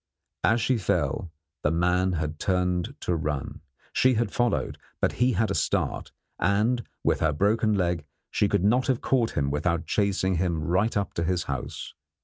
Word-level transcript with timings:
As 0.43 0.59
she 0.59 0.79
fell, 0.79 1.31
the 1.61 1.69
man 1.69 2.13
had 2.13 2.39
turned 2.39 2.95
to 3.01 3.15
run; 3.15 3.61
she 3.93 4.15
had 4.15 4.31
followed, 4.31 4.79
but 4.99 5.11
he 5.11 5.33
had 5.33 5.51
a 5.51 5.53
start, 5.53 6.11
and, 6.39 6.83
with 7.03 7.19
her 7.19 7.31
broken 7.31 7.75
leg, 7.75 8.05
she 8.31 8.47
could 8.49 8.63
not 8.63 8.87
have 8.87 9.01
caught 9.01 9.37
him 9.37 9.51
without 9.51 9.85
chasing 9.85 10.37
him 10.37 10.63
right 10.63 10.97
up 10.97 11.13
to 11.13 11.23
his 11.23 11.43
house. 11.43 11.93